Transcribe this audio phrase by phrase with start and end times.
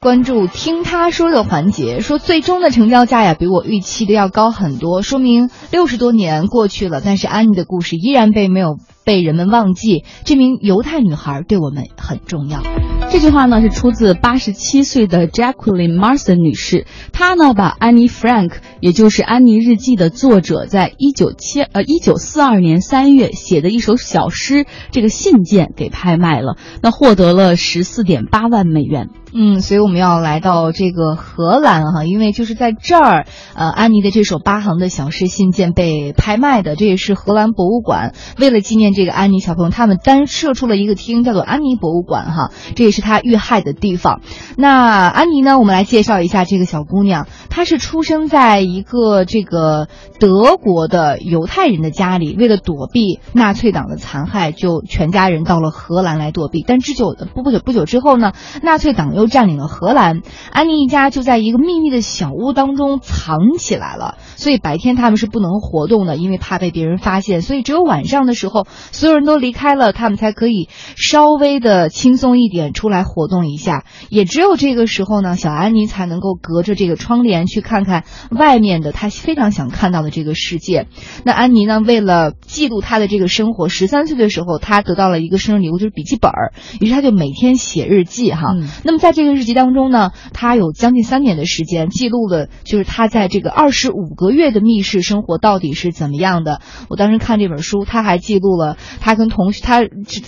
[0.00, 10.04] 关注听他说的环节，说最终的成交价呀，比我预期的要高很多，说明六十多年过去了，但是安妮的故事依然被没有被人们忘记。
[10.24, 12.62] 这名犹太女孩对我们很重要。
[13.10, 29.08] 这句话呢是出自八十七岁的 Jacqueline Marson 女士，她呢把安妮 Frank，也就是《安妮日记》的作者，在一九七呃一九四二年三月写的一首小诗这个信件给拍卖了，那获得了十四点八万美元。
[29.34, 44.20] 嗯，所以我们要来到这个荷兰哈，因为就是在这儿，呃，安妮的这首八行的小诗信件被拍卖的，这也是荷兰博物馆为了纪念这个安妮小朋友，他们单设出了一个厅，叫做安妮博物馆哈，这也是是她遇害的地方。
[44.56, 49.88] 那安妮呢，我们来介绍一下这个小姑娘，她是出生在一个这个
[50.20, 56.64] 德国的犹太人的家里，为了躲避纳粹党的残害，就全家人到了荷兰来躲避。
[56.64, 59.08] 但之久不不久不久之后呢，纳粹党。
[59.18, 60.20] 又占领了荷兰，
[60.52, 64.16] 安妮一家就在一个秘密的小屋当中藏起来了。
[64.36, 67.40] 所以白天他们是不能活动的，因为怕被别人发现。
[67.40, 73.84] 所以只有晚上的时候，所有人都离开了，他们才可以稍微的轻松一点出来活动一下。
[74.08, 80.86] 也只有这个时候呢，小安妮才能够隔着这个窗帘去看看外面的她非常想看到的这个世界。
[81.24, 86.52] 那安妮呢，为了记录她的这个生活，十三岁的时候，她得到了一个生日礼物，就是笔记本儿。
[86.80, 88.54] 于是她就每天写日记哈。
[88.84, 96.60] 那么在在这个日记当中呢，她有将近三年的时间记录了，就是她在这个二十五个月的密室生活到底是怎么样的。
[96.90, 99.80] 我当时看这本书，她还记录了她跟同学她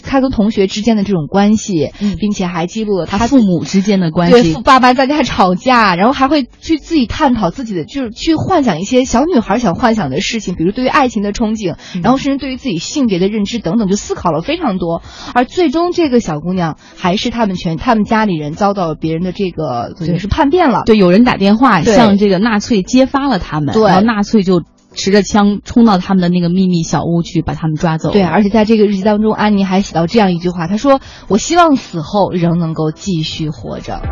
[0.03, 4.33] 她跟同学之间的这种关系，并且还记录了他父母之间的关系。
[4.33, 15.03] 对，父爸妈在家吵架，然后还会去自己探讨自己的，就是去幻想一些小女孩想幻想的事情，比如对于爱情的憧憬，然后甚至对于自己性别的认知等等，就思考了非常多。
[15.35, 18.71] 而最终，这个小姑娘还是他们全他们家里人遭。
[18.71, 24.63] 遭到别人的这个等于是叛变了，对，有人打电话向这个纳粹揭发了他们，然后纳粹就。
[24.95, 28.11] 持着枪冲到他们的那个秘密小屋去把他们抓走。
[28.11, 34.03] 对，而且在这个日记当中，安妮还写到这样一句话：“她说，我希望死后仍能够继续活着。”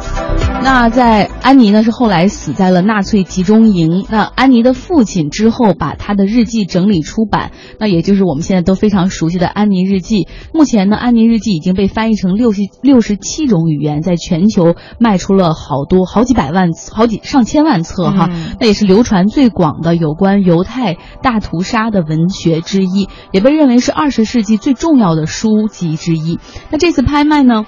[0.63, 4.05] 那在安妮呢是后来死在了纳粹集中营。
[4.11, 10.25] 那安妮的父亲之后把他的日记整理出版，那也就是我们现在都非常熟悉的《安妮日记》。
[10.53, 18.29] 目前呢，《安妮日记》已经被翻译成六十六十七种语言，在全球卖出了好多好几百万、好几上千万册哈。
[18.61, 20.65] 那也是流传最广的有关犹。
[20.65, 26.39] 太大屠杀的文学之一，也被认为是二十世纪最重要的书籍之一。
[26.71, 27.65] 那这次拍卖呢？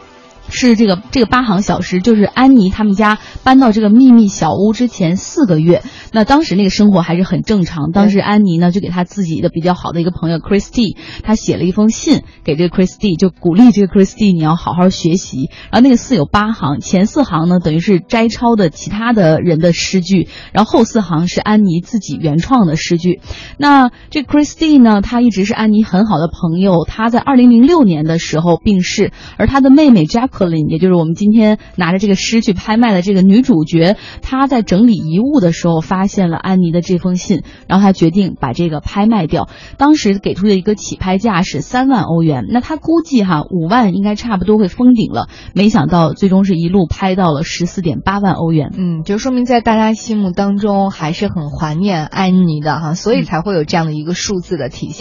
[0.50, 7.92] 是这个这个八行小诗，就是安妮他们家搬到这个秘密小屋之前四个月，那当时那个生活还是很正常。
[7.92, 15.50] 当时安妮呢就给她自己的比较好的一个朋友 Christie，她写了一封信给这个 Christie，就鼓励这个 Christie 你要好好学习。
[15.70, 23.20] 然后那个四有八行，前四行呢等于是摘抄的其他的人的诗句，然后后四行是安妮自己原创的诗句。
[23.56, 30.39] 那这 Christie 呢，她一直是安妮很好的朋友，她在二零零六年的时候病逝，而她的妹妹 Jack。
[30.48, 39.48] 也就是我们今天拿着这个诗去拍卖的这个女主角，她在整理遗物的时候发现了安妮的这封信，然后她决定把这个拍卖掉。
[39.76, 45.28] 当时给出的一个起拍价是三万欧元，那她估计哈五万应该差不多会封顶了。
[45.54, 48.70] 没想到最终是一路拍到了十四点八万欧元。
[48.76, 55.00] 嗯，就说明在大家心目当中还是很怀念安妮的哈，所以才会有这样的一个数字的体现。